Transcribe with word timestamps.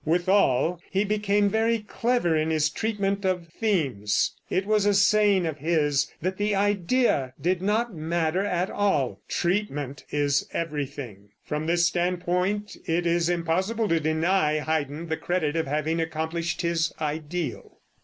Withal 0.03 0.81
he 0.89 1.03
became 1.03 1.47
very 1.47 1.77
clever 1.77 2.35
in 2.35 2.49
his 2.49 2.71
treatment 2.71 3.23
of 3.23 3.49
themes. 3.49 4.33
It 4.49 4.65
was 4.65 4.87
a 4.87 4.95
saying 4.95 5.45
of 5.45 5.59
his 5.59 6.11
that 6.23 6.37
the 6.37 6.55
"idea" 6.55 7.35
did 7.39 7.61
not 7.61 7.93
matter 7.93 8.43
at 8.43 8.71
all; 8.71 9.21
"treatment 9.29 10.03
is 10.09 10.47
everything." 10.53 11.29
From 11.45 11.67
this 11.67 11.85
standpoint 11.85 12.75
it 12.87 13.05
is 13.05 13.29
impossible 13.29 13.87
to 13.89 13.99
deny 13.99 14.55
Haydn 14.57 15.05
the 15.07 15.17
credit 15.17 15.55
of 15.55 15.67
having 15.67 16.01
accomplished 16.01 16.63
his 16.63 16.91
ideal. 16.99 17.77